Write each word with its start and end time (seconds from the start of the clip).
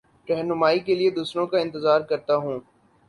رہنمائ 0.27 0.77
کے 0.79 0.95
لیے 0.95 1.09
دوسروں 1.09 1.45
کا 1.47 1.59
انتظار 1.59 2.01
کرتا 2.09 2.35
ہوں 2.35 2.59